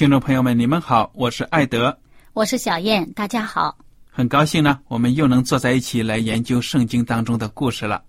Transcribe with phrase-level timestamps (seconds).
[0.00, 1.94] 听众朋友们，你们好，我是艾德，
[2.32, 3.76] 我是小燕，大家好。
[4.10, 8.02] 很高兴呢，我们又能坐在一起来研究圣经当中的故事了。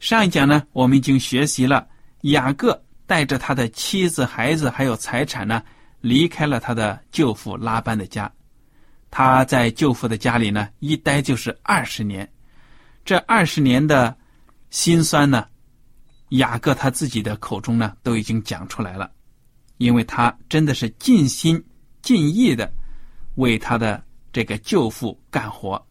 [0.00, 1.86] 上一讲呢，我们已经学习了
[2.22, 5.62] 雅各带着他的妻子、孩子还有财产呢，
[6.00, 8.32] 离开了他的舅父拉班的家。
[9.10, 12.26] 他在舅父的家里呢，一待就是二十年。
[13.04, 14.16] 这二十年的
[14.70, 15.44] 辛酸呢，
[16.30, 19.10] 雅各他自己的口中呢，都已经讲出来了，
[19.78, 21.60] 因为他真的是尽心
[22.02, 22.70] 尽意的
[23.36, 24.04] 为他的。
[24.30, 25.82] 这个舅父干活，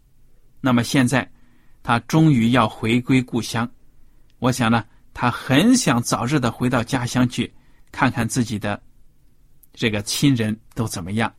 [0.61, 1.29] 那么现在
[1.81, 3.69] 他终于要回归故乡。
[4.37, 7.51] 我想呢，他很想早日的回到家乡去，
[7.91, 8.79] 看看自己的
[9.73, 11.33] 这个亲人都怎么样。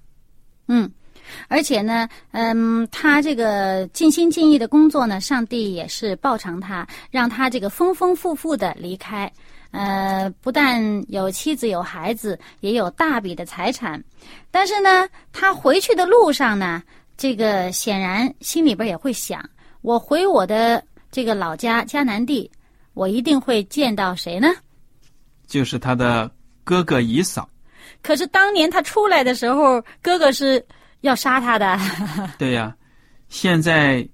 [0.67, 0.91] 嗯，
[1.47, 9.33] 而且呢，嗯，他这个尽心尽意的工作呢，上帝也是报偿他，让他这个丰丰富富的离开。
[9.71, 14.03] 呃，不但有妻子有孩子，也有大笔的财产，
[14.51, 16.83] 但是呢，他回去的路上呢。
[17.21, 19.45] 这个显然心里边也会想，
[19.83, 20.81] 我回我的
[21.11, 22.49] 这个老家迦南地，
[22.95, 24.47] 我一定会见到谁呢？
[25.45, 26.31] 就是他的
[26.63, 27.51] 哥哥姨嫂。
[28.03, 30.65] 可是当年他出来的时候，哥哥是
[31.01, 31.77] 要杀他的。
[32.39, 32.73] 对呀，
[33.29, 34.09] 现在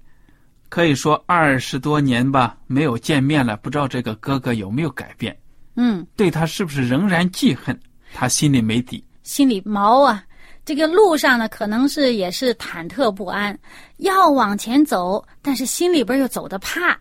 [0.67, 5.37] 可以说二十多年吧，没有见面了，不知道这个哥哥有没有改变。
[5.75, 7.77] 嗯，对他是不是仍然记恨？
[8.13, 10.23] 他心里没底，心里毛啊。
[10.63, 13.55] 这个路上呢，可能是也是忐忑不安，
[13.97, 16.97] 要往前走，但是心里边又走的怕。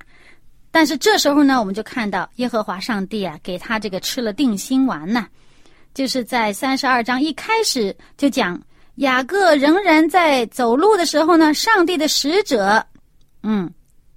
[0.71, 5.27] 但是这时候呢，我们就看到耶和华上帝啊，给他这个吃了定心丸呢，
[5.95, 8.61] 就是在三十二章一开始就讲
[8.97, 12.85] 雅各仍然在走路的时候呢，上帝的使者，
[13.45, 13.73] 嗯，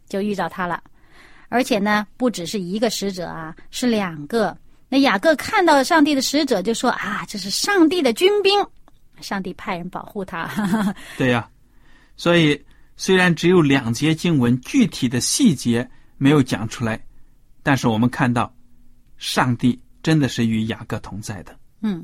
[0.09, 0.81] 就遇到他了，
[1.49, 4.57] 而且呢，不只是一个使者啊，是两个。
[4.89, 8.65] 那雅各看到上帝的使者，就说啊，这是上帝的军兵。
[9.21, 10.49] 上帝派人保护他。
[11.17, 11.49] 对呀，
[12.15, 12.63] 所以
[12.95, 17.03] 虽然只有两节经文，具体的细节没有讲出来，
[17.63, 18.53] 但是我们看到，
[19.17, 21.57] 上帝真的是与雅各同在的。
[21.81, 22.03] 嗯。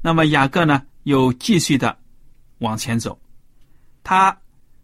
[0.00, 1.96] 那么雅各呢，又继续的
[2.58, 3.20] 往前走，
[4.02, 4.36] 他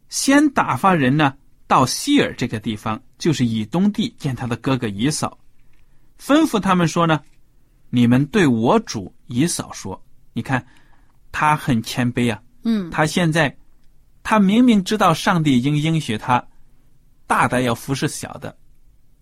[0.09, 1.35] 先打发人呢
[1.67, 5.39] 到希尔这个地方，就是以东地见他的哥哥以扫，
[6.19, 7.21] 吩咐他们说呢
[7.91, 10.03] ：“你们对我主以扫说，
[10.33, 10.65] 你看。”
[11.31, 13.55] 他很谦卑啊，嗯，他现在，
[14.23, 16.43] 他明明知道上帝已经应许他，
[17.27, 18.57] 大的要服侍小的，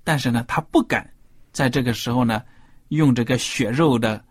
[0.04, 1.12] 但是呢，他不敢
[1.52, 2.40] 在这个时候呢，
[2.88, 4.24] 用这个血肉的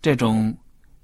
[0.00, 0.56] 这种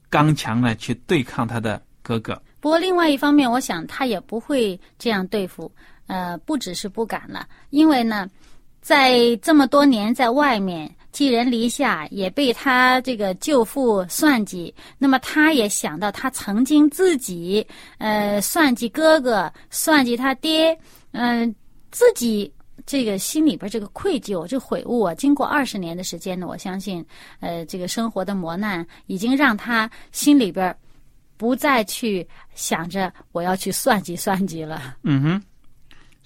[0.08, 2.42] 刚强呢去对抗他的哥哥。
[2.58, 5.70] 不过另外一方面，我想他也不会这样对付，
[6.10, 8.28] 呃，不只是不敢了，因为呢，
[8.80, 10.92] 在这么多年在外面。
[11.12, 14.72] 寄人篱下，也被他这个舅父算计。
[14.96, 17.66] 那么，他也想到他曾经自己，
[17.98, 20.78] 呃，算计哥哥，算计他爹，
[21.10, 21.52] 嗯，
[21.90, 22.54] 自己
[22.86, 27.04] 这个心里边这个愧疚、这悔悟啊，经过二十年的时间呢，我相信，
[27.40, 30.72] 呃，这个生活的磨难已经让他心里边
[31.36, 32.24] 不再去
[32.54, 34.94] 想着我要去算计算计了。
[35.02, 35.42] 嗯哼，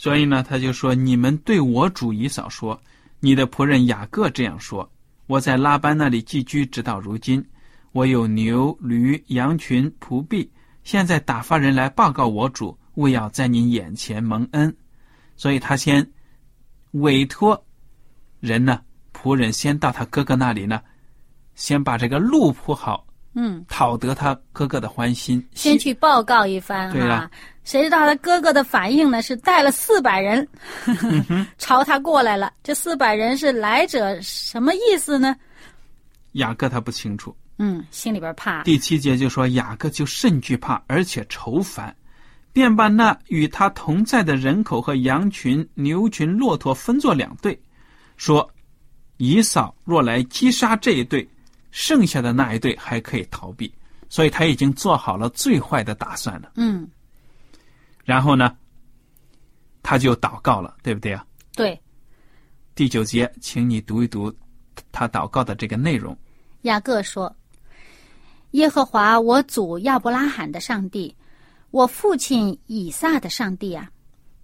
[0.04, 2.78] 所以呢，他就说：“你们对我主以扫说，
[3.20, 4.86] 你的仆人雅各这样说：
[5.26, 7.42] 我在拉班那里寄居，直到如今，
[7.92, 10.46] 我有牛、驴、羊群、仆婢。
[10.82, 14.76] 现在打发人来报告我主，为要在你眼前蒙恩。
[15.36, 16.06] 所以他先
[16.90, 17.64] 委托
[18.40, 18.82] 人呢，
[19.14, 20.82] 仆人先到他哥哥那里呢，
[21.54, 25.44] 先把这个路铺好，嗯，讨得他哥哥的欢心。
[25.54, 27.30] 先去报告一番哈对了。
[27.64, 29.22] 谁知道他哥哥的反应呢？
[29.22, 30.46] 是带了四百人
[31.58, 32.52] 朝他过来了。
[32.62, 35.34] 这四百人是来者什么意思呢？
[36.32, 37.34] 雅各他不清楚。
[37.58, 38.62] 嗯，心里边怕。
[38.64, 41.94] 第七节就说雅各就甚惧怕，而且愁烦，
[42.52, 47.58] 便把那与他同在的人口和羊群、牛群、骆驼分作两队，
[48.16, 48.50] 说：
[49.16, 51.26] 以扫若来击杀这一队，
[51.74, 53.74] 剩下的那一对还可以逃避。
[54.08, 56.52] 所以他已经做好了最坏的打算了。
[56.54, 56.88] 嗯，
[58.04, 58.56] 然后呢，
[59.82, 61.26] 他就祷告了，对不对啊？
[61.56, 61.76] 对。
[62.76, 64.32] 第九节，请你读一读
[64.92, 66.16] 他祷告的这个内容。
[66.62, 67.34] 雅各说
[68.52, 71.12] ：“耶和华我祖亚伯拉罕的上帝，
[71.72, 73.90] 我父亲以撒的上帝啊，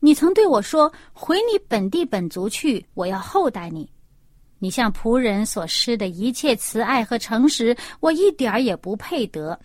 [0.01, 3.89] 你曾对我说：回你本地本族去，我要厚待你。
[4.61, 9.59] 你向仆人所施的一切慈爱和诚实，我一点儿也不配得。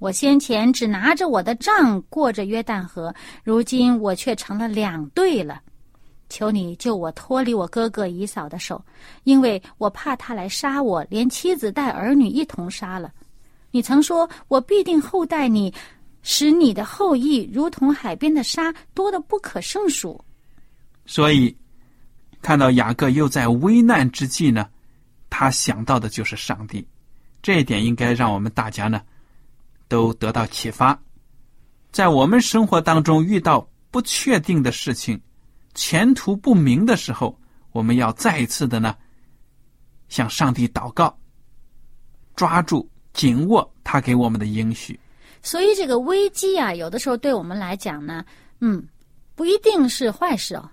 [0.00, 5.62] 我先前只拿着我的杖过着约旦河，如今我却成了两队了。”
[6.28, 8.82] 求你救我脱离我哥哥以嫂的手，
[9.24, 13.12] 因为我怕他来杀我，连妻子带儿女一同杀了。
[13.70, 15.72] 你曾说我必定厚待你，
[16.22, 20.18] 使你的后裔如同海边的沙，多得不可胜数。
[21.04, 21.54] 所以，
[22.42, 24.68] 看到雅各又在危难之际呢，
[25.30, 26.86] 他想到的就是上帝，
[27.40, 29.00] 这一点应该让我们大家呢
[29.88, 31.00] 都得到启发。
[31.90, 35.20] 在我们生活当中遇到不确定的事情。
[35.74, 37.38] 前途不明的时候，
[37.70, 38.94] 我们要再一次的呢，
[40.10, 41.18] 向上帝祷告，
[42.36, 45.00] 抓住、紧握他给我们的应许。
[45.42, 48.22] 所以，这个危机啊，有的时候对我们来讲呢，
[48.60, 48.86] 嗯，
[49.34, 50.70] 不一定是坏事哦。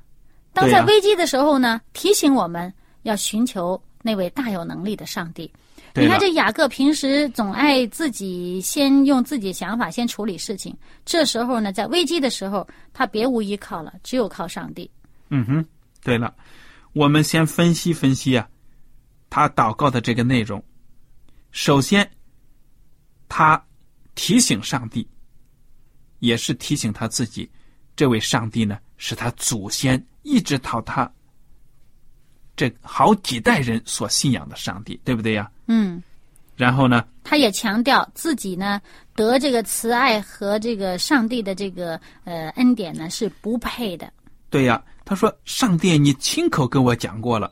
[0.59, 2.73] 当在危机的时候呢，提醒我们
[3.03, 5.51] 要寻求那位大有能力的上帝。
[5.95, 14.89] 你看，这雅各平时总爱自己先用自己想法先处理事情，这时候呢，在危机的时候，他别无依靠了，只有靠上帝。
[15.29, 15.65] 嗯哼，
[16.03, 16.33] 对了，
[16.93, 18.47] 我们先分析分析啊，
[19.29, 20.63] 他祷告的这个内容。
[21.51, 22.09] 首先，
[23.27, 23.61] 他
[24.13, 25.07] 提醒上帝，
[26.19, 27.49] 也是提醒他自己，
[27.95, 31.11] 这位上帝呢，是他祖先一直讨他。
[32.55, 35.49] 这好几代人所信仰的上帝，对不对呀？
[35.67, 36.01] 嗯。
[36.55, 37.05] 然后呢？
[37.23, 38.81] 他也强调自己呢
[39.15, 44.11] 得这个慈爱和这个上帝的这个呃恩典呢是不配的。
[44.49, 47.49] 对呀，他说：“上帝，你亲口跟我讲过了，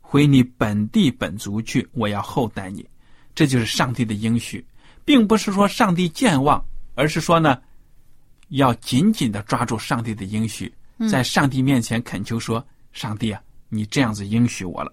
[0.00, 2.88] 回你本地本族去，我要厚待你。”
[3.34, 4.64] 这就是上帝的应许，
[5.04, 6.64] 并不是说上帝健忘，
[6.94, 7.60] 而是说呢，
[8.48, 10.72] 要紧紧的抓住上帝的应许，
[11.08, 14.92] 在上帝面前恳求说：“上帝啊。”你这样子应许我了，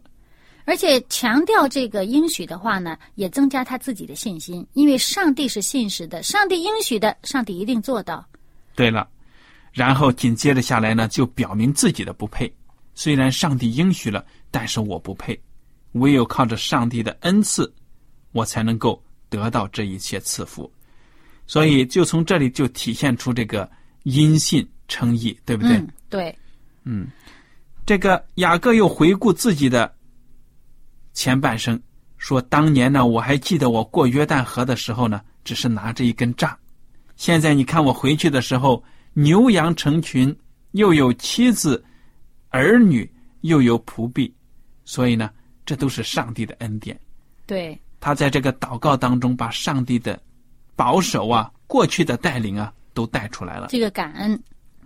[0.65, 8.25] 而且强调这个应许的话呢，也增加他自己的信心，因为上帝是信实的，上帝应许的，上帝一定做到。
[8.73, 9.07] 对了，
[9.71, 12.51] 然后紧接着下来呢，就表明自己的不配。
[12.95, 15.39] 虽然上帝应许了，但是我不配，
[15.91, 17.71] 唯有靠着上帝的恩赐，
[18.31, 18.99] 我才能够
[19.29, 20.71] 得到这一切赐福。
[21.45, 23.69] 所以，就从这里就体现出这个
[24.03, 25.77] 因信称义，对不对？
[25.77, 26.37] 嗯，对，
[26.83, 27.07] 嗯。
[27.85, 29.91] 这个雅各又回顾自己的
[31.13, 31.81] 前半生，
[32.17, 36.55] 说：“当年呢，我还记得我过约旦河的时候呢，只是拿着一根杖。
[37.15, 38.83] 现在你看我回去的时候，
[39.13, 40.33] 牛羊成群，
[40.71, 41.83] 又有妻子、
[42.49, 43.09] 儿女，
[43.41, 44.31] 又有仆婢，
[44.85, 45.31] 所以呢，
[45.65, 46.97] 这都是上帝的恩典。”
[47.47, 50.17] 对，他在这个祷告当中，把上帝的
[50.75, 53.67] 保守啊、过去的带领啊，都带出来了。
[53.69, 54.41] 这个感恩，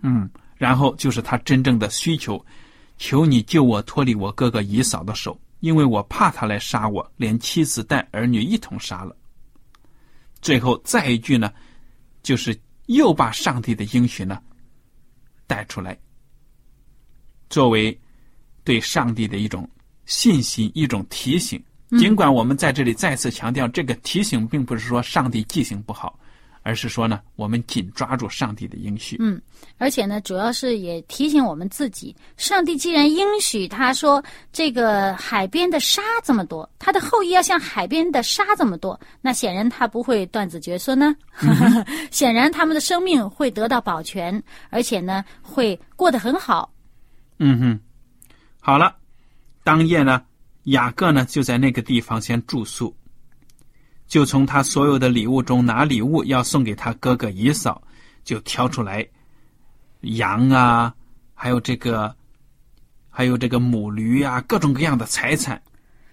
[0.06, 2.42] 嗯，然后就是他真正的需求。
[2.96, 9.14] 求你救我脱离我哥哥姨嫂的手，因为我怕他来杀我，连妻子带儿女一同杀了。
[10.40, 11.52] 最后再一句呢，
[12.22, 14.40] 就是又把上帝的应许呢
[15.46, 15.98] 带出来，
[17.50, 18.00] 作为
[18.64, 19.68] 对上帝的一种
[20.06, 21.62] 信心、一种提醒。
[21.98, 26.18] 尽管我们在这里再次强调，这个提醒并不是说上帝记性不好，
[26.66, 29.18] 而是说呢，我们紧抓住上帝的应许。
[29.20, 29.40] 嗯，
[29.78, 34.20] 而且呢，主要是也提醒我们自己，上帝既然应许他说
[34.52, 41.14] 这个海边的沙这么多，他的后裔要像海边的沙这么多，那显然他不会断子绝孙呢。
[42.10, 46.74] 显然他们的生命会得到保全，而且呢，会过得很好。
[47.38, 47.80] 嗯哼，
[48.60, 48.96] 好了，
[49.62, 50.20] 当夜呢，
[50.64, 52.92] 雅各呢就在那个地方先住宿。
[54.06, 57.82] 就从他所有的礼物中拿礼物要送给他哥哥姨嫂，
[58.24, 59.06] 就挑出来
[60.02, 60.94] 羊啊，
[61.34, 62.14] 还有这个，
[63.10, 65.60] 还有这个母驴啊，各种各样的财产，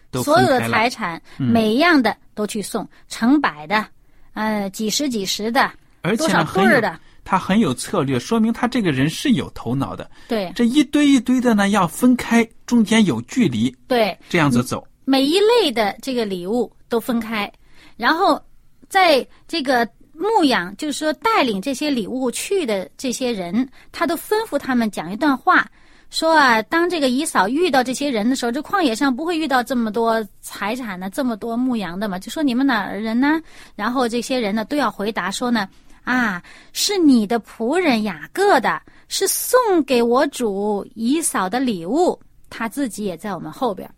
[0.10, 1.52] 都所有的财产，嗯。
[1.52, 3.86] 每一样的都去送，成百的，
[4.34, 5.72] 呃，几十几十的，
[6.02, 10.10] 而多少且呢很有对儿的，他很有策略，说明他这个人是有头脑的。
[10.28, 10.52] 对。
[10.56, 14.88] 这一堆一堆的呢，要分开，中间有距离，对，这样子走。
[15.06, 17.52] 每一类的这个礼物都分开，
[18.04, 18.38] 然后
[18.90, 25.66] 在这个牧养，就是说带领这些礼物去的这些人，他都吩咐他们讲一段话，
[26.10, 33.42] 说啊，当这个姨嫂遇到这些人的时候，这旷野上不会遇到这么多财产呢，这么多牧羊的嘛，就说你们哪儿人呢？
[33.74, 35.66] 然后这些人呢都要回答说呢，
[36.04, 36.44] 啊，
[36.74, 42.20] 是你的仆人雅各的，是送给我主姨嫂的礼物，
[42.50, 43.90] 他自己也在我们后边。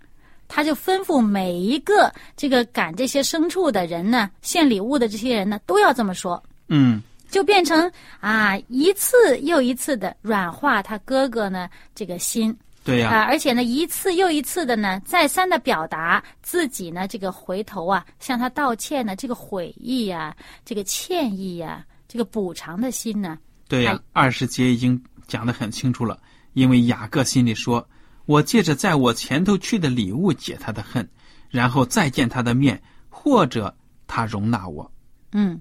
[0.48, 12.56] 他就吩咐每一个这个赶这些牲畜的人呢，献礼物的这些人呢，都要这么说，嗯，就变成啊一次又一次的软化他哥哥呢这个心。
[12.84, 23.38] 对呀、啊，而且呢一次又一次的呢再三的表达自己呢这个回头啊向他道歉呢这个悔意呀、这个歉意呀、这个补偿的心呢，
[23.68, 26.20] 对呀、哎二十节已经讲得很清楚了。
[26.54, 27.86] 因为雅各心里说
[28.26, 31.08] ：“我借着在我前头去的礼物解他的恨，
[31.50, 33.76] 然后再见他的面，或者
[34.08, 34.92] 他容纳我。”
[35.32, 35.60] 嗯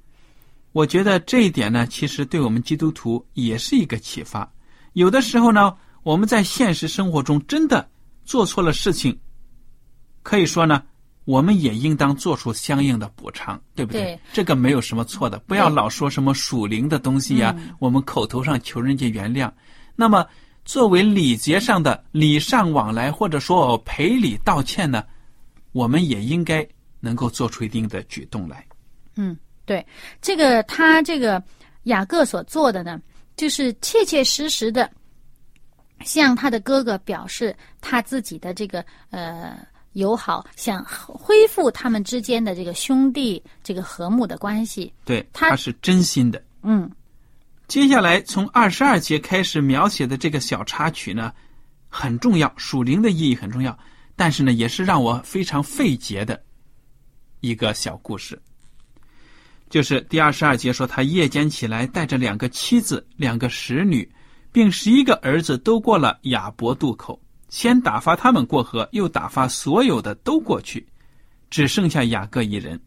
[0.73, 4.53] 我觉得这一点呢，其实对我们基督徒也是一个启发。
[4.95, 7.89] 有的时候呢，我们在现实生活中真的
[8.25, 9.17] 做错了事情，
[10.25, 10.83] 可以说呢，
[11.27, 14.03] 我们也应当做出相应的补偿，对不对？
[14.03, 19.49] 对这个没有什么错的，不要老说什么属灵的东西呀、我们口头上求人家原谅。
[19.95, 20.27] 那么，
[20.65, 25.05] 作为礼节上的礼尚往来，或者说赔礼道歉呢，
[25.73, 26.67] 我们也应该
[27.01, 28.67] 能够做出一定的举动来。
[29.17, 29.87] 嗯，对，
[30.23, 31.43] 这个他这个
[31.85, 33.01] 雅各所做的呢，
[33.37, 34.91] 就是切切实实的
[36.01, 39.59] 向他的哥哥表示他自己的这个呃
[39.93, 44.93] 友好，想恢复他们之间的这个兄弟这个和睦的关系。
[45.05, 46.43] 对，他他是真心的。
[46.63, 46.91] 嗯
[47.67, 51.33] 接下来从二十二节开始描写的这个小插曲呢，
[51.89, 53.77] 很重要，属灵的意义很重要，
[54.15, 56.43] 但是呢，也是让我非常费解的
[57.41, 58.41] 一个小故事。
[59.71, 64.09] 就是第二十二节说，他夜间起来，带着两个妻子、两个使女，
[64.53, 67.21] 并十一个儿子，都过了雅伯渡口。
[67.49, 70.87] 先打发他们过河，又打发所有的都过去，
[71.51, 72.81] 只剩下雅各一人。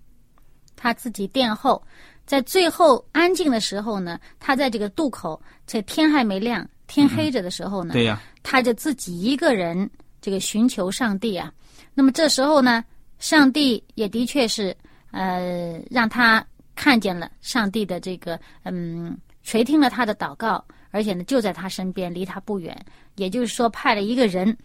[0.76, 1.82] 他自己殿后，
[2.28, 9.90] 在最后安静的时候呢，他在这个渡口，这天还没亮，天黑着的时候呢，对呀、他就自己一个人
[10.22, 11.52] 这个寻求上帝啊。
[11.94, 12.84] 那么这时候呢，
[13.18, 14.76] 上帝也的确是
[15.12, 22.78] 呃让他看见了上帝的这个嗯垂听了他的祷告，而且呢就在他身边，离他不远。
[23.16, 24.56] 也就是说，派了一个人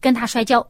[0.00, 0.64] 跟他摔跤。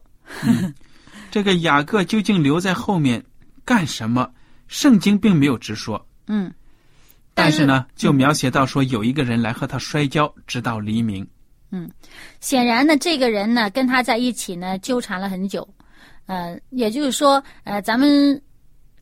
[1.29, 3.23] 这个雅各究竟留在后面
[3.65, 4.31] 干什么？
[4.69, 6.53] 圣经并没有直说，嗯，
[7.33, 11.27] 但但是呢，就描写到说有一个人来和他摔跤，直到黎明。
[11.71, 11.89] 嗯。
[12.39, 15.67] 显然呢，这个人呢跟他在一起呢纠缠了很久，
[16.27, 18.39] 呃，也就是说，呃，咱们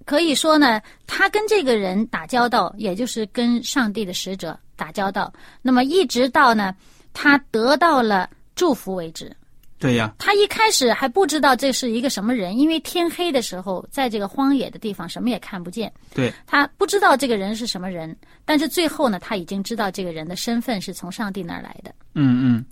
[0.06, 6.74] 可以说呢，他跟这个人打交道，也就是跟上帝的使者打交道，那么一直到呢
[7.12, 9.36] 他得到了祝福为止。
[9.80, 18.18] 对呀，他一开始还不知道这是一个什么人，因为天黑的时候，在这个荒野的地方什么也看不见，对，他不知道这个人是什么人。
[18.44, 21.94] 但是最后呢，他已经知道这个人的身份是从上帝那儿来的。
[22.16, 22.66] 嗯嗯，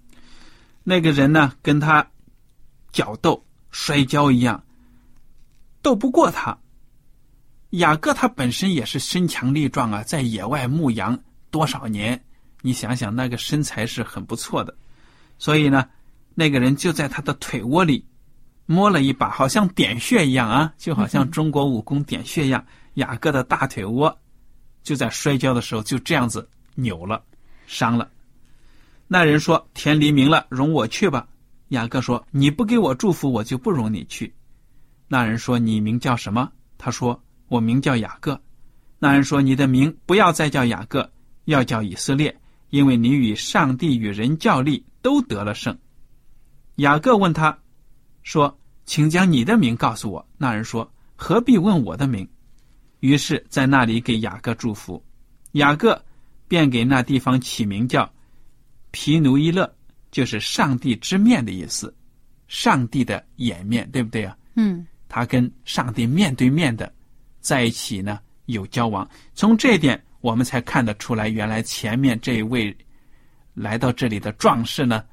[0.83, 2.07] 那个人呢，跟他
[2.91, 4.63] 角斗、摔跤一样，
[5.83, 6.57] 斗不过他。
[7.71, 11.19] 雅各他本身也是身强力壮啊，在野外牧羊
[11.51, 12.23] 多少年，
[12.61, 14.73] 你想想那个身材是很不错的，
[15.37, 15.89] 所以呢，
[16.35, 18.05] 那个人就在他的腿窝里
[18.67, 22.63] 摸了一把，好像点穴一样啊，就好像中国武功点穴一样。
[22.95, 24.15] 雅各的大腿窝
[24.83, 27.23] 就在摔跤的时候就这样子扭了，
[27.67, 28.09] 伤了。
[29.07, 31.27] 那人说：“天黎明了，容我去吧。”
[31.69, 34.33] 雅各说：“你不给我祝福，我就不容你去。”
[35.07, 38.41] 那人说：“你名叫什么？”他说：“我名叫雅各。”
[38.97, 41.11] 那人说：“你的名不要再叫雅各，
[41.45, 42.35] 要叫以色列，
[42.71, 45.77] 因为你与上帝与人较力都得了胜。”
[46.75, 47.57] 雅各问他，
[48.23, 52.27] 说：“请将你的名告诉我。”那人说：“何必问我的名？”
[52.99, 55.03] 于是，在那里给雅各祝福，
[55.53, 56.01] 雅各
[56.47, 58.11] 便给那地方起名叫
[58.91, 59.71] 皮努伊勒，
[60.11, 61.93] 就是上帝之面的意思，
[62.47, 64.35] 上帝的颜面，对不对啊？
[64.55, 66.91] 嗯他跟上帝面对面的
[67.39, 69.07] 在一起呢，有交往。
[69.33, 72.75] 从这一点，我们才看得出来，原来前面这一位
[73.53, 75.05] 来到这里的壮士呢，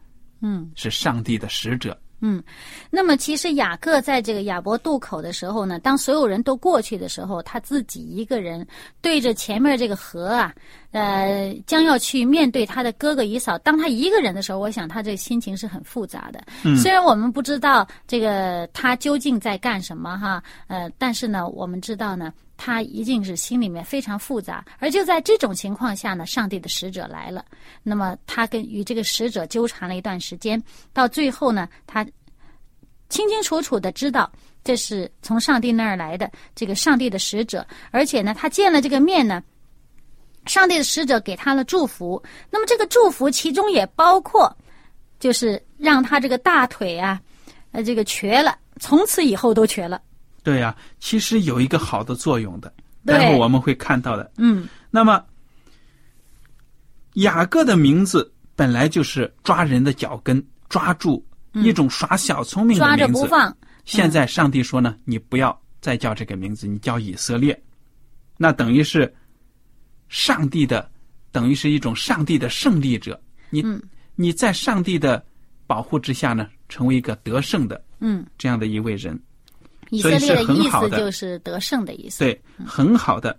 [0.42, 1.98] 嗯是上帝的使者。
[2.24, 2.40] 嗯，
[2.88, 8.64] 那么其实雅各在这个亚伯渡口的时候呢，当所有人都过去的时候，他自己一个人
[9.00, 10.54] 对着前面这个河啊，
[10.92, 13.58] 呃，将要去面对他的哥哥以扫。
[13.58, 16.40] 当他一个人的时候，我想他这个心情是很复杂的。
[16.62, 24.64] 嗯虽然我们不知道这个他究竟在干什么哈，呃，但是呢，我们知道呢，他一定是心里面非常复杂。
[24.78, 27.44] 而就在这种情况下呢，上帝的使者来了，
[27.82, 32.04] 那么他跟与这个使者纠缠了一段时间，到最后呢，他
[33.08, 34.30] 清清楚楚的知道
[34.64, 39.42] 这是从上帝那儿来的这个上帝的使者，而且呢，他见了这个面呢，
[40.46, 42.22] 上帝的使者给他了祝福。
[42.48, 44.56] 那么这个祝福其中也包括，
[45.18, 47.20] 就是让他这个大腿啊，
[47.72, 50.00] 呃，这个瘸了，从此以后都瘸了。
[50.42, 52.72] 对呀、其实有一个好的作用的，
[53.06, 54.30] 对待会我们会看到的。
[54.38, 55.24] 嗯那么，
[57.14, 63.22] 雅各的名字本来就是抓人的脚跟，抓住一种耍小聪明的嗯抓着名字。
[63.22, 63.56] 不放。
[63.84, 67.60] 现在上帝说呢，你不要再叫这个名字，你叫以色列，
[68.36, 69.12] 那等于是
[70.08, 70.90] 上帝的，
[71.30, 73.20] 等于是一种上帝的胜利者。
[73.50, 73.82] 你、嗯
[74.14, 75.24] 你在上帝的
[75.66, 79.18] 保护之下呢，成为一个得胜的嗯，这样的一位人。
[79.92, 82.20] 以色列的意思很好的就是得胜的意思。
[82.20, 83.38] 对，很好的。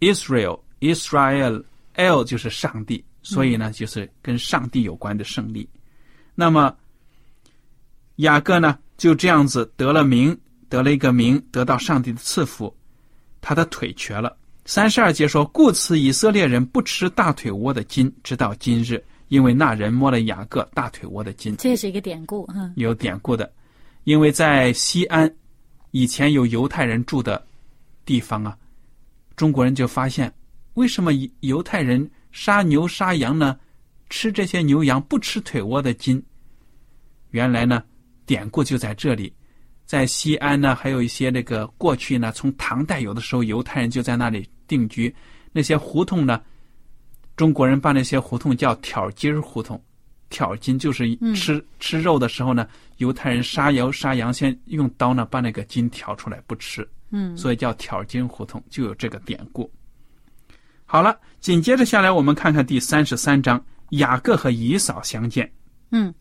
[0.00, 1.64] Israel Israel
[1.96, 5.66] El 就是上帝，所以呢，就是跟上帝有关的胜利。
[6.34, 6.76] 那么
[8.16, 12.76] 雅各呢，就这样子得了名，得了一个名，得到上帝的赐福，
[13.40, 14.36] 他的腿瘸了。
[14.66, 22.70] 三十二节说：“故此以色列人不吃大腿窝的筋，直到今日，因为那人摸了雅各大腿窝的筋。”这是一个典故哈。
[22.76, 23.50] 有典故的，
[24.04, 25.32] 因为在西安
[25.94, 27.46] 以前有犹太人住的
[28.04, 28.58] 地方啊，
[29.36, 30.32] 中国人就发现，
[30.74, 33.56] 为什么犹太人杀牛杀羊呢？
[34.10, 36.20] 吃这些牛羊不吃腿窝的筋？
[37.30, 37.80] 原来呢，
[38.26, 39.32] 典故就在这里，
[39.86, 45.14] 在西安呢，还有一些那个过去呢，从唐代有的时候犹太人就在那里定居，
[45.52, 46.42] 那些胡同呢，
[47.36, 49.80] 中国人把那些胡同叫挑筋儿胡同。
[50.30, 59.70] 挑筋就是吃、吃肉的时候呢，犹太人杀羊杀羊先用刀呢把那个筋挑出来不吃，嗯所以叫挑筋胡同，就有这个典故。
[60.86, 65.50] 好了，紧接着下来我们看看第三十三章，雅各和以扫相见。
[65.90, 66.12] 嗯，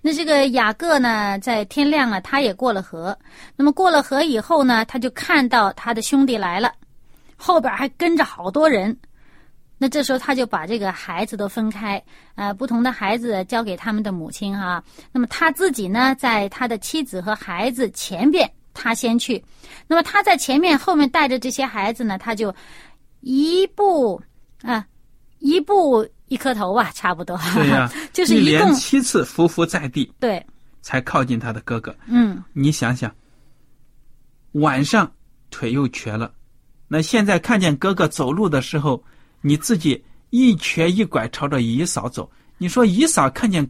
[0.00, 3.16] 那这个雅各呢，在天亮了，他也过了河。
[3.56, 6.72] 那么过了河以后呢，他就看到他的兄弟来了，
[7.36, 8.96] 后边还跟着好多人。
[9.78, 12.02] 那这时候他就把这个孩子都分开，
[12.34, 14.82] 呃，不同的孩子交给他们的母亲哈。
[15.12, 19.42] 那么他自己呢，在他的妻子和孩子前边，他先去。
[19.86, 22.54] 那么他在前面，后面带着这些孩子呢，他就
[23.20, 24.20] 一步
[24.62, 24.84] 啊，
[25.38, 27.38] 一步一磕头吧，差不多。
[27.54, 30.44] 对呀、 就是一一连七次伏伏在地，对，
[30.82, 31.96] 才靠近他的哥哥。
[32.06, 33.14] 嗯你想想，
[34.52, 35.10] 晚上
[35.50, 36.32] 腿又瘸了，
[36.88, 39.02] 那现在看见哥哥走路的时候，
[39.40, 43.68] 你自己一瘸一拐朝着姨嫂走，你说姨嫂看见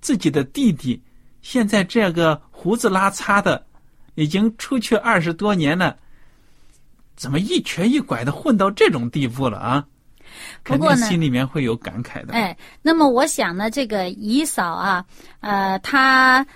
[0.00, 1.00] 自己的弟弟
[1.42, 3.64] 现在这个胡子拉碴的，
[4.14, 5.96] 已经出去二十多年了，
[7.16, 9.84] 怎么一瘸一拐的混到这种地步了啊？
[10.64, 12.32] 肯不过呢定心里面会有感慨的。
[12.32, 15.04] 哎，那么我想呢，这个姨嫂啊，
[15.40, 16.46] 呃，她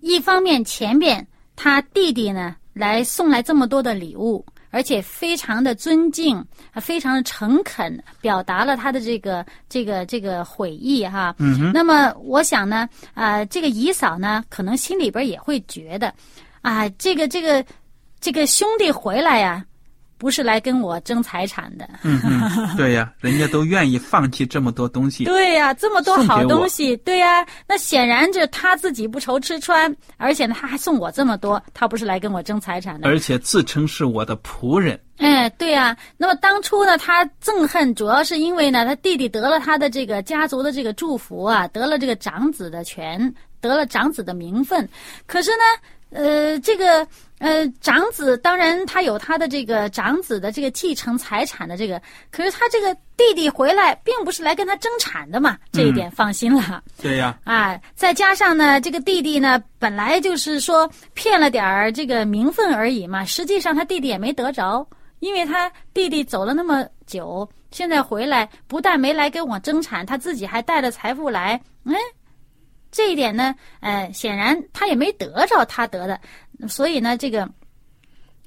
[0.00, 6.36] 一方面前边她弟弟呢来送来这么多的礼物，而且非常的尊敬，
[6.72, 11.34] 啊非常的诚恳，表达了他的这个这个这个悔意哈。
[11.38, 16.12] 嗯，那么我想呢，啊、这个姨嫂呢，可能心里边也会觉得，
[16.62, 17.64] 啊，这个这个
[18.18, 19.62] 这个兄弟回来呀、
[20.22, 21.88] 不是来跟我争财产的。
[22.04, 25.24] 嗯哼， 对呀，人家都愿意放弃这么多东西。
[25.24, 33.08] 对呀、这么多好东西，对呀、那显然这他自己不愁吃穿，而且呢，他还送我这么多，他不是来跟我争财产的。
[33.08, 44.88] 而且自称是我的仆人，哎，对呀、那么当初呢，他憎恨主要是因为呢，他弟弟得了他的这个家族的这个祝福啊，得了这个长子的权，得了长子的名分。
[45.26, 45.64] 可是呢，
[46.10, 47.04] 呃，这个
[47.42, 52.00] 呃长子当然他有他的这个长子的这个继承财产的这个，
[52.30, 56.80] 可是他这个弟弟回来并不是来跟他争产的嘛，这一点放心了。
[57.02, 64.86] 对呀， 啊，再加上呢，这个弟弟呢本来就是说骗了点儿这个名分而已嘛，实际上他弟弟也没得着，
[65.18, 71.94] 因为他弟弟走了那么久，现在回来不但没来跟我争产，他自己还带着财富来，嗯。
[72.94, 76.20] 这一点呢，呃，显然他也没得着他得的，
[76.68, 77.48] 所以呢，这个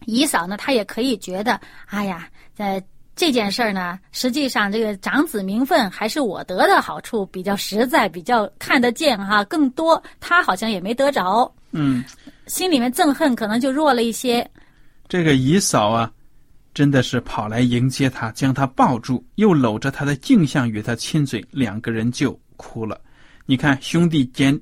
[0.06, 2.84] 姨嫂呢，她也可以觉得，哎呀，在
[3.16, 12.04] 这件事儿呢，实际上这个长子名分还是我得的好处比较实在，比较看得见哈，更多他好像也没得着，嗯，
[12.48, 14.46] 心里面憎恨可能就弱了一些。
[15.08, 16.12] 这个姨嫂啊，
[16.74, 23.00] 真的是跑来迎接他，将他抱住，又搂着他的镜像与他亲嘴，两个人就哭了。
[23.46, 24.60] 你看兄弟间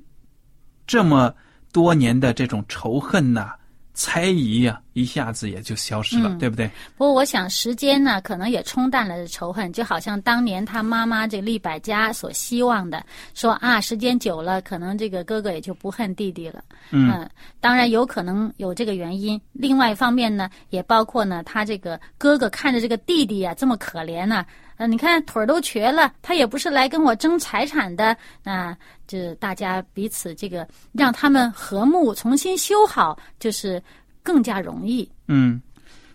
[0.86, 1.34] 这么
[1.74, 3.56] 多年的这种仇恨呐、
[3.94, 6.66] 猜疑呀，一下子也就消失了，嗯对不对？
[6.96, 13.04] 不过我想时间呢，可能也冲淡了仇恨，就好像当年他妈妈这厉百家所希望的，
[13.34, 16.64] 说啊，时间久了，可能这个哥哥也就不恨弟弟了。
[16.90, 17.28] 嗯
[17.60, 19.40] 当然有可能有这个原因。
[19.52, 24.44] 另外一方面呢，也包括呢，他这个哥哥看着这个弟弟啊这么可怜呢、
[24.76, 28.76] 呃，你看腿儿都瘸了，他也不是来跟我争财产的，那、
[29.06, 33.82] 这大家彼此这个让他们和睦，重新修好，就是
[34.24, 35.08] 更加容易。
[35.28, 35.62] 嗯，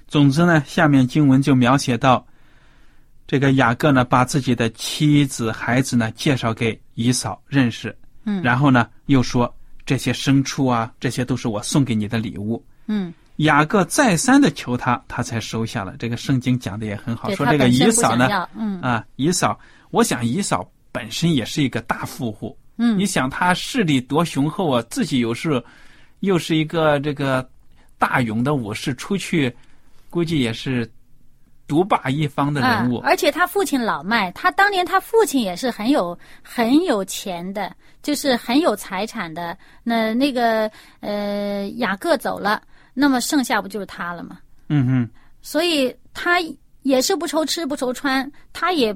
[0.07, 2.25] 总之呢，下面经文就描写到，
[3.25, 7.95] 这个雅各呢，把自己的妻子、孩子呢介绍给姨嫂认识，
[8.25, 12.61] 嗯然后呢又说这些牲畜啊，这些都是我送给你的礼物。
[12.87, 15.95] 嗯，雅各再三的求他，他才收下了。
[15.99, 19.57] 这个圣经讲的也很好，说这个姨嫂呢，嗯啊，姨嫂，
[19.91, 25.63] 我想姨嫂本身也是一个大富户，嗯你想她势力多雄厚啊，自己有时
[26.21, 27.47] 又是一个这个
[27.99, 29.55] 大勇的武士，出去
[30.09, 30.89] 估计也是
[31.67, 32.97] 独霸一方的人物。
[32.97, 33.07] 啊。
[33.07, 39.55] 而且他父亲老迈，他当年他父亲也是很有很有钱的，就是很有财产的。
[39.83, 44.39] 那那个呃雅各走了，那么剩下不就是他了吗？
[44.69, 45.09] 嗯哼，
[45.41, 46.39] 所以他
[46.83, 48.95] 也是不愁吃不愁穿，他也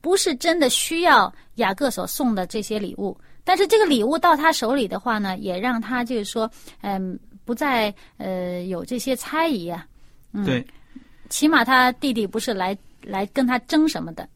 [0.00, 3.18] 不是真的需要雅各所送的这些礼物。
[3.44, 6.48] 但是这个礼物到他手里的话呢，也让他就是说，
[6.82, 9.86] 嗯、不再呃有这些猜疑啊。
[10.32, 10.66] 嗯对，
[11.28, 14.28] 起码他弟弟不是来来跟他争什么的。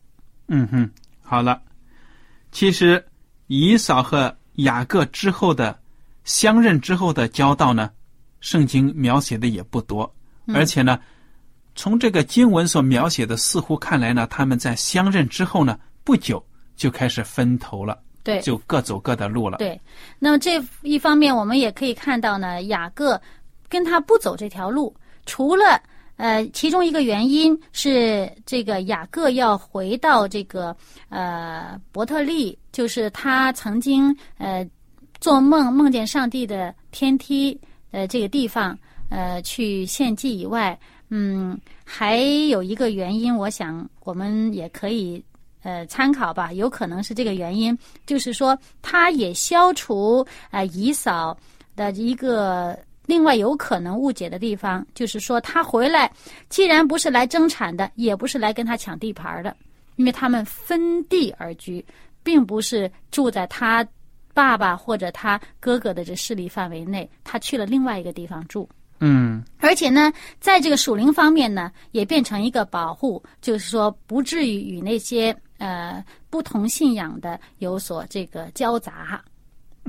[0.48, 0.90] 嗯哼，
[1.22, 1.60] 好了。
[2.52, 3.04] 其实
[3.48, 5.78] 以扫和雅各之后的
[6.24, 7.90] 相认之后的交道呢，
[8.40, 10.14] 圣经描写的也不多，
[10.54, 10.98] 而且呢，
[11.74, 16.42] 从这个经文所描写的，似乎看来呢，他们在相认之后呢，不久
[16.76, 19.58] 就开始分头了，对就各走各的路了。
[19.58, 19.80] 对，
[20.18, 23.20] 那么这一方面，我们也可以看到呢，雅各
[23.68, 25.80] 跟他不走这条路，除了
[26.16, 30.74] 呃，其中一个原因是这个雅各要回到这个
[31.10, 34.66] 呃伯特利，就是他曾经呃
[35.20, 37.58] 做梦梦见上帝的天梯
[37.90, 38.76] 呃这个地方
[39.10, 40.78] 呃去献祭以外，
[41.10, 42.16] 嗯，还
[42.48, 45.22] 有一个原因，我想我们也可以
[45.66, 47.76] 呃参考吧，有可能是这个原因，
[48.06, 51.36] 就是说他也消除啊、呃、以嫂
[51.74, 52.78] 的一个。
[53.08, 56.10] 另外有可能误解的地方，就是说他回来，
[56.48, 59.56] 既然不是来争产的，也不是来跟他抢地盘的，
[59.94, 61.84] 因为他们分地而居，
[62.24, 63.86] 并不是住在他
[64.34, 68.68] 爸爸或者他哥哥的这势力范围内，他去了另外一个地方住。
[68.98, 79.22] 嗯而且呢，在这个属灵方面呢，也变成一个保护，就是说不至于与那些呃不同信仰的有所这个交杂。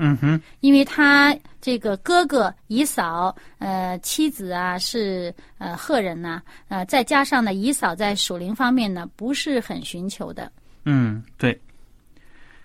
[0.00, 10.52] 嗯哼，因为他这个哥哥姨嫂，呃，妻子啊是呃赫人呐、呃，再加上呢，姨嫂在属灵方面呢不是很寻求的，
[10.84, 11.60] 嗯，对。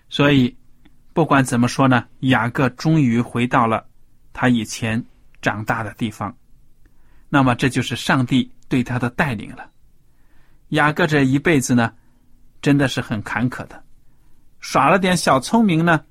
[0.10, 0.56] 所以
[1.12, 3.84] 不管怎么说呢，雅各终于回到了
[4.32, 5.04] 他以前
[5.42, 6.36] 长大的地方。
[7.30, 9.68] 那么这就是上帝对他的带领了。
[10.70, 11.92] 雅各这一辈子呢，
[12.64, 13.84] 真的是很坎坷的，
[14.62, 16.04] 耍了点小聪明呢。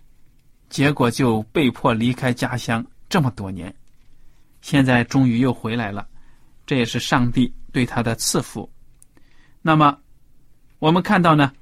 [0.68, 3.74] 结果就被迫离开家乡这么多年，
[4.60, 6.06] 现在终于又回来了，
[6.64, 8.70] 这也是上帝对他的赐福。
[9.60, 9.98] 那么，
[10.78, 11.52] 我们看到呢，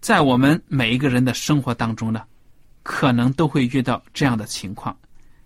[0.00, 2.24] 在我们每一个人的生活当中呢，
[2.82, 4.96] 可能都会遇到这样的情况。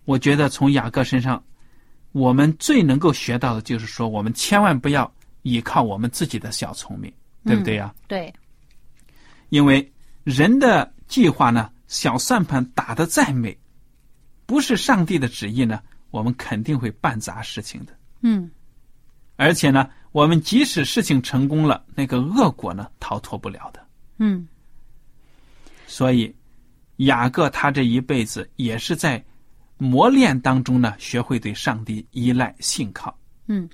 [0.05, 1.43] 我觉得从雅各身上，
[2.13, 5.11] 我们最能够学到的就是说，我们千万不要
[5.43, 7.11] 依靠我们自己的小聪明，
[7.47, 8.33] 对不对呀、对，
[9.55, 9.93] 因为
[10.25, 11.71] 人的计划呢。
[11.87, 13.57] 小算盘打得再美，
[14.47, 17.93] 不是上帝的旨意呢，我们肯定会办砸事情的。
[18.23, 18.51] 嗯
[19.37, 23.87] 而且呢，我们即使事情成功了，那个恶果呢，逃脱不了的。
[24.19, 24.49] 嗯
[25.87, 26.35] 所以，
[26.97, 29.23] 雅各他这一辈子也是在
[29.77, 33.17] 磨练当中呢，学会对上帝依赖信靠。
[33.47, 33.69] 嗯，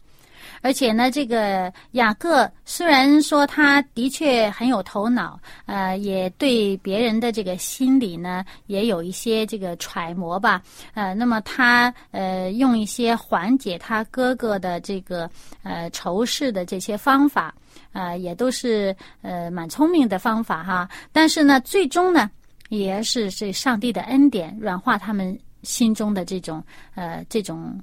[0.63, 10.63] 而且呢，这个雅各虽然说他的确很有头脑，呃，也对别人的这个心理呢也有一些这个揣摩吧，
[10.95, 15.31] 呃，那么他呃用一些缓解他哥哥的这个
[15.63, 17.55] 呃仇视的这些方法，
[17.93, 20.89] 呃，也都是呃蛮聪明的方法哈。
[21.13, 22.31] 但是呢，最终呢，
[22.69, 26.63] 也是这上帝的恩典软化他们心中的这种
[26.95, 27.79] 呃这种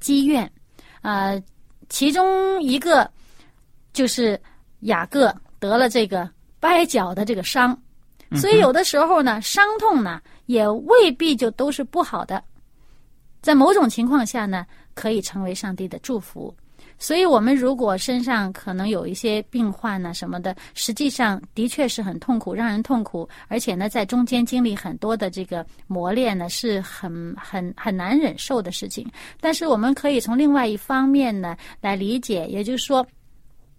[0.00, 0.50] 积怨。
[1.02, 1.40] 呃，
[1.88, 3.10] 其中一个
[3.92, 4.40] 就是
[4.80, 6.28] 雅各得了这个
[6.60, 7.76] 掰脚的这个伤，
[8.36, 12.42] 所以有的时候呢，伤痛呢也未必就都是不好的，
[13.40, 16.54] 在某种情况下呢，可以成为上帝的祝福。
[16.98, 29.06] 所以，我们如果身上可能有一些病患呢什么的，实际上的确是很痛苦，让人痛苦，而且呢，在中间经历很多的这个磨练呢，是很很很难忍受的事情。
[29.40, 33.06] 但是，我们可以从另外一方面呢来理解，也就是说。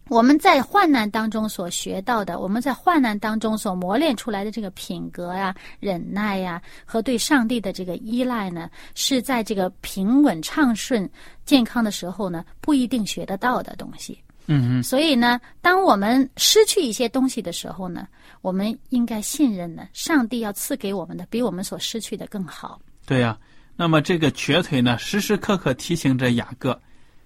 [0.09, 11.09] 我们在患难当中所学到的，我们在患难当中所磨练出来的这个品格呀、忍耐呀，和对上帝的这个依赖呢，是在这个平稳畅顺、
[11.45, 14.19] 健康的时候呢，不一定学得到的东西。
[14.51, 18.07] 嗯嗯所以呢，当我们失去一些东西的时候呢，
[18.41, 22.81] 我们应该信任呢，上帝要赐给我们的比我们所失去的更好。
[23.05, 23.37] 对呀、
[23.75, 26.81] 那么这个瘸腿呢，时时刻刻提醒着雅各，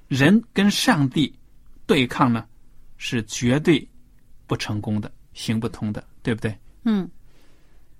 [0.10, 1.34] 人跟上帝
[1.88, 2.44] 对抗呢，
[2.98, 3.88] 是绝对
[4.48, 6.58] 不成功的，行不通的，对不对？
[6.84, 7.10] 嗯，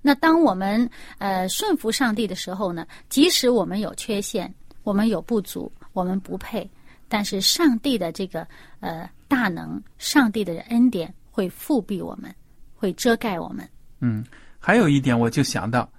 [0.02, 4.52] 那当我们呃顺服上帝的时候呢，即使我们有缺陷，
[4.82, 6.70] 我们有不足，我们不配，
[7.08, 8.46] 但是上帝的这个
[8.80, 12.34] 呃大能，上帝的恩典会复庇我们，
[12.74, 13.68] 会遮盖我们。
[14.00, 14.24] 嗯，
[14.58, 15.90] 还有一点，我就想到，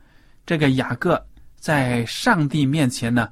[0.45, 1.23] 这个雅各
[1.55, 3.31] 在上帝面前呢，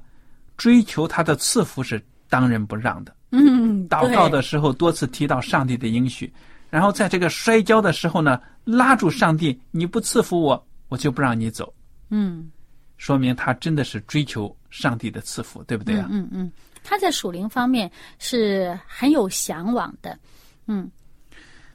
[0.56, 3.14] 追求他的赐福是当仁不让的。
[3.36, 6.32] 嗯，祷告的时候多次提到上帝的应许，
[6.70, 11.72] 然后在这个摔跤的时候呢，拉住上帝，你不赐福我，我就不让你走。
[12.10, 12.50] 嗯，
[12.96, 16.08] 说明他真的是追求上帝的赐福，对不对啊？
[16.10, 20.18] 嗯嗯，他在属灵方面是很有向往的。
[20.66, 20.90] 嗯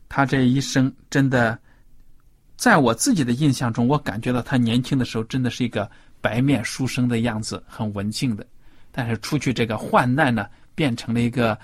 [0.08, 1.60] 他这一生真的，
[2.58, 8.43] 在我自己的印象中，我感觉到他年轻的时候真的是一个白面书生的样子，很文静的。
[8.91, 10.48] 但是出去这个患难呢，
[10.80, 11.60] 变成了一个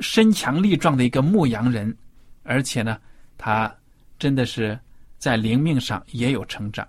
[0.00, 1.96] 身强力壮的一个牧羊人，
[2.42, 2.98] 而且呢，
[3.36, 3.72] 他
[4.18, 4.76] 真的是
[5.18, 6.84] 在灵命上也有成长。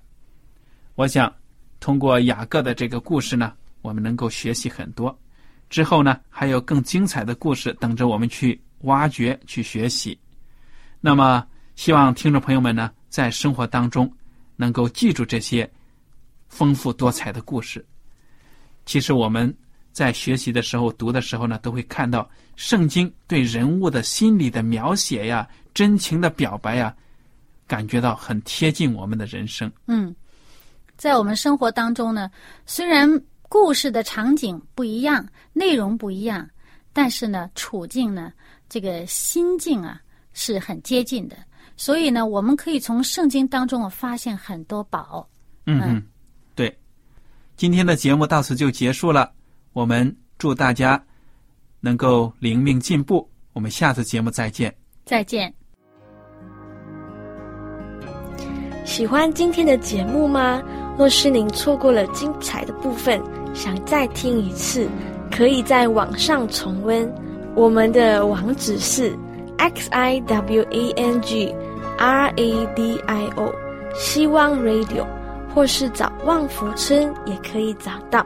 [0.96, 1.32] 我想
[1.80, 5.16] 通过雅各的这个故事呢，我们能够学习很多。
[5.70, 10.20] 之后呢，还有更精彩的故事等着我们去挖掘、去学习。
[11.00, 14.12] 那么，希望听众朋友们呢，在生活当中
[14.56, 15.72] 能够记住这些
[16.48, 17.86] 丰富多彩的故事。
[18.88, 19.56] 其实我们
[19.92, 26.96] 在学习的时候、读的时候呢，都会看到圣经对人物的心理的描写呀、真情的表白呀，
[27.68, 29.72] 感觉到很贴近我们的人生。
[29.88, 30.16] 嗯，
[30.98, 32.30] 在我们生活当中呢，
[32.66, 33.10] 虽然
[33.50, 36.48] 故事的场景不一样，内容不一样，
[36.94, 38.32] 但是呢，处境呢，
[38.70, 40.00] 这个心境啊
[40.34, 41.36] 是很接近的。
[41.76, 45.28] 所以呢，我们可以从圣经当中啊发现很多宝。
[45.66, 46.04] 嗯嗯，
[46.56, 46.78] 对。
[47.56, 49.32] 今天的节目到此就结束了，
[49.74, 51.02] 我们祝大家
[51.80, 53.30] 能够灵命进步。
[53.54, 54.74] 我们下次节目再见。
[55.06, 55.54] 再见。
[58.86, 60.62] 喜欢今天的节目吗？
[60.98, 63.22] 若是您错过了精彩的部分，
[63.54, 64.90] 想再听一次，
[65.32, 67.10] 可以在网上重温。
[67.56, 69.18] 我们的网址是
[69.58, 71.56] x i w a n g
[71.98, 73.54] r a d i o
[73.94, 75.06] 希望 Radio，
[75.54, 78.26] 或是找旺福村也可以找到。